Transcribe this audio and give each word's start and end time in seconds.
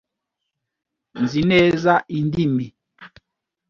Nzi 1.21 1.41
neza 1.51 1.93
indimi. 2.17 2.67